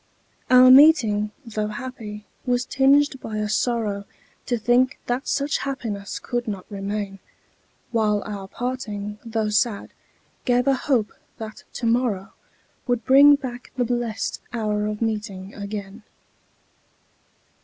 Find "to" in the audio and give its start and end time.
4.47-4.57, 11.73-11.85